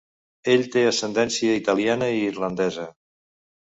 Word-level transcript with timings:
Ell 0.53 0.63
té 0.75 0.85
ascendència 0.93 1.59
italiana 1.61 2.11
i 2.17 2.29
irlandesa. 2.33 2.93